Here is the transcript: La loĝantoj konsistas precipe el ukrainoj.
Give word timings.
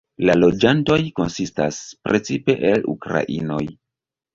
La 0.27 0.35
loĝantoj 0.37 0.97
konsistas 1.21 1.79
precipe 2.09 2.59
el 2.75 2.93
ukrainoj. 2.99 3.67